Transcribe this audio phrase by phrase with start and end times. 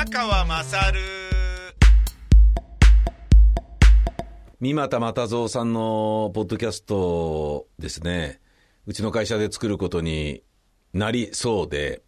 [0.00, 0.98] 宮川まさる
[4.58, 8.40] 三股又蔵さんのポッドキャストですね、
[8.86, 10.42] うちの会社で作ることに
[10.94, 12.00] なりそうで、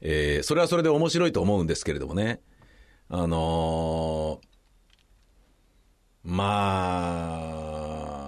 [0.00, 2.42] えー、それはそれで面白いと思うんですけれどもね。
[3.08, 7.54] あのー、ま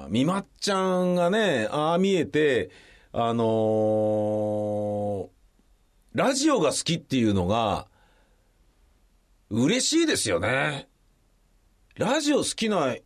[0.06, 2.70] あ、みまっちゃんがね、ああ見えて、
[3.12, 5.29] あのー、
[6.14, 7.86] ラジオが好きっていうのが、
[9.52, 10.88] 嬉しいですよね。
[11.96, 12.96] ラジオ好きな、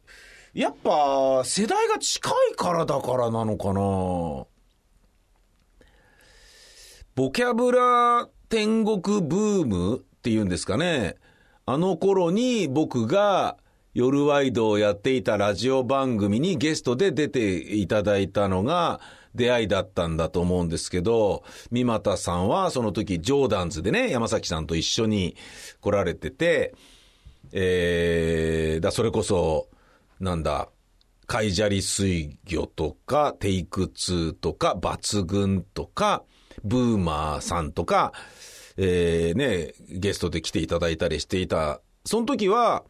[0.54, 4.46] やっぱ世代が近いからだからなのかな。
[7.16, 11.16] ボキャブラ天国ブームっていうんですかね。
[11.64, 13.56] あの頃に僕が
[13.96, 19.00] 夜ワイドをやっていたラジオ番組にゲストで出ていただいたのが
[19.34, 25.34] 出会いだったんだと思うんですけど、三股さんはその時ジョーダンズでね、山崎さんと一緒に
[25.80, 26.74] 来られてて、
[27.52, 29.68] えー、だ、それこそ、
[30.20, 30.68] なんだ、
[31.26, 36.22] 海砂利水魚とか、テイク2とか、抜群とか、
[36.62, 38.12] ブーマーさんとか、
[38.76, 41.80] えー、ね、ゲストで来ていただいたりしていた。
[42.04, 42.84] その時は、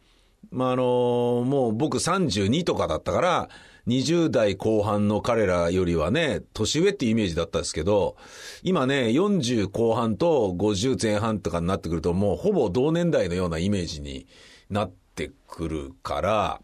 [0.51, 3.49] まあ、あの、もう僕32とかだったから、
[3.87, 8.17] 20代後半の彼らよりはね、年上っていうイメージだったんですけど、
[8.61, 14.27] 今ね、40後半と50前半とかになってくると、もうほぼ同年代のようなイメージに
[14.69, 16.61] なってくるから、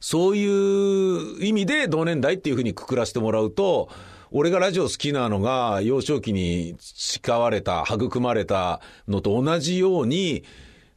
[0.00, 3.90] そういう意味で同年代っていうふうにくくらせてもらうと、
[4.30, 10.44] 俺がラジオ好きなのが幼少期に培われた、育まれたのと同じように、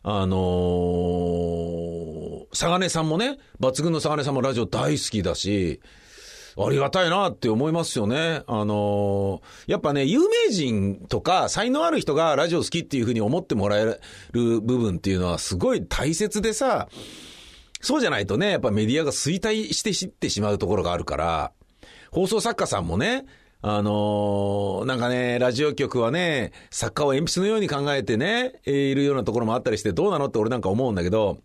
[0.03, 5.81] あのー、サガネさんもね、抜群のサガネさんもラジオ大好きだし、
[6.57, 8.43] ありがたいなって思いますよね。
[8.47, 13.99] あのー、やっぱね、有名人とか才能ある人がラジオ好きっていうふうに思ってもらえ
[14.31, 16.89] る部分っていうのはすごい大切でさ、
[17.81, 21.51] そうじゃないとね、やっぱメディアが衰退して知ってしまうところがあるから、
[22.11, 23.25] 放送作家さんもね、
[23.61, 31.39] あのー、なんかね、ラジオ局はね、作家を鉛筆のように考えてね、いるようなところもあったりして、どうなのって俺なんか思うんだけど、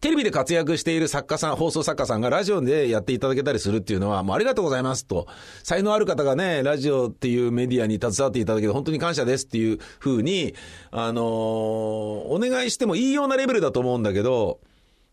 [0.00, 5.26] テレビで活躍している作家さん、放送作家さんがラジオでやっていただけたりするっていうのは、もうありがとうございますと。
[5.62, 10.54] 才能ある方がね、ラジオっていうメディアに携わっていただけて本当に感謝ですっていうふうに、
[10.90, 14.60] あのー、お願いしてもいいようなレベルだと思うんだけど、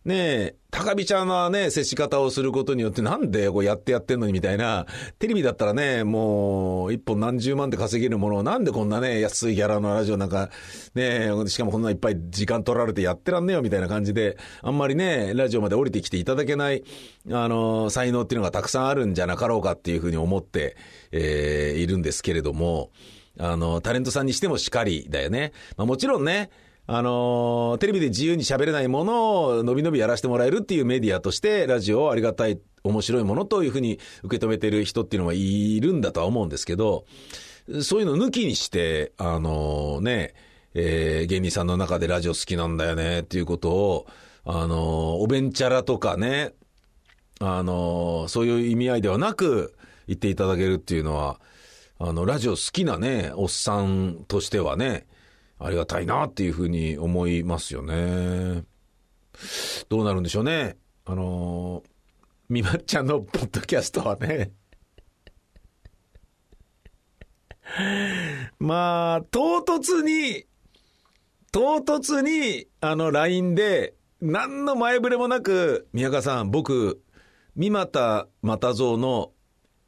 [0.03, 4.87] ねえ、高飛ちゃんはね、接し方をすることによってなんでこうやってやってんのにみたいな、
[5.19, 10.49] テレビだったらね、もう一本何十万で稼げるものをなんでこんなね、安いギャラのラジオなんか、
[10.95, 16.83] ねえしかもこんないっぱい時間取られてやってらんねえよみたいな感じで、あんまりね、ラジオまで降りてきていただけない、
[17.29, 20.77] あの、才能っていうのがたくさんあるんじゃなかろうかっていうふうに思って、
[21.11, 22.89] えー、いるんですけれども、
[23.37, 25.51] あの、タレントさんにしてもしかりだよね。
[25.77, 26.49] まあもちろんね、
[26.93, 37.05] あのー、テレビで自由に喋れないものを伸び伸びやらせてもらえるっていうメディアとして、ラジオをありがたい、面白いものというふうに受け止めてる人っていうのはいるんだとは思うんですけど、
[37.81, 40.33] そういうの抜きにして、あのー、ね、
[40.73, 44.07] えー、芸人さんの中でラジオ好きなんだよねっていうことを、
[44.43, 44.77] あのー、
[45.21, 46.51] おべんちゃらとかね、
[47.39, 51.39] あのー、そういう意味合いではなく言っていただけるっていうのは、
[51.99, 55.05] あの、ラジオ好きなね、おっさんとしてはね、
[55.63, 58.63] ありがたいなっていうふうに思いますよね。
[59.89, 60.77] どうなるんでしょうね。
[61.05, 61.83] あの
[62.49, 64.51] みまっちゃんのポッドキャストはね
[68.59, 70.45] まあ、唐突に、
[71.51, 77.01] 唐突に、あの、LINE で、何の前触れもなく、宮川さん、僕、
[77.55, 79.31] 三股又蔵の、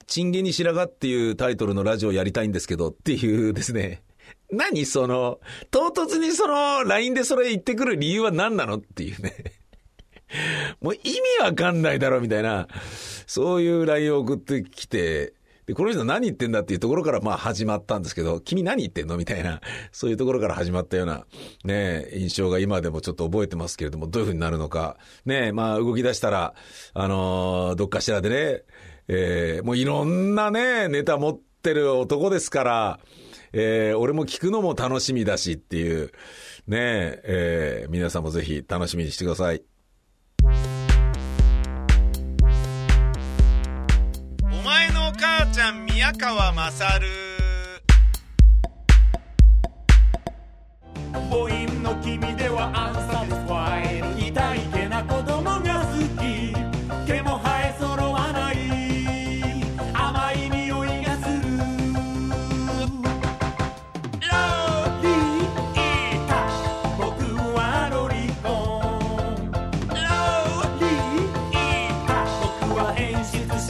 [0.06, 4.04] チンゲに白髪っていうタイトルのラジオやりたいんですけどっていうですね、
[4.52, 5.40] 何その、
[5.72, 9.34] 唐突にその LINE でそれ言ってくる理由は何なのっていうね。
[10.82, 12.68] もう意味わかんないだろみたいな、
[13.28, 15.34] そういう LINE を送ってきて、
[15.66, 19.62] で、この人何言ってんだっていうところからまあ始まったんですけど、君何言ってんのみたいな、
[19.92, 21.26] そういうところから始まったような、
[21.64, 24.98] ね、印象が今でもちょっと覚えてますけれども、どういうふうになるのか。
[25.26, 26.54] ね、まあ動き出したら、
[26.94, 28.64] あのー、どっかしらでね、
[29.08, 33.00] えー、もういろんなね、ネタ持ってる男ですから、
[33.56, 36.12] えー、俺も聞くのも楽しみだしっていう、
[36.68, 37.22] ねえ、
[37.84, 39.62] えー、皆さんもぜひ楽しみにしてください。
[44.42, 47.08] お前の母ちゃん宮川まさる
[51.14, 53.03] 母音の君ではア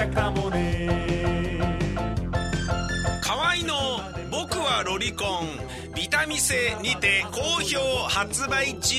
[0.07, 1.59] かもね。
[3.21, 4.01] 河合の
[4.31, 5.59] 「僕はロリコン」
[5.95, 8.95] ビタミセにて好評発売中。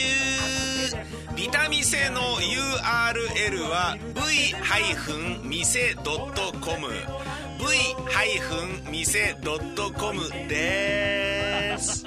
[1.37, 4.55] ビタミセの URL は v-mise.com
[8.93, 12.05] v-mise.com です